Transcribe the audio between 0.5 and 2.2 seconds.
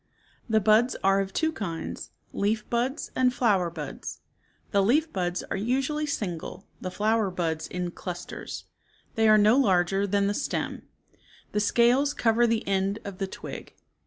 buds are of two kinds,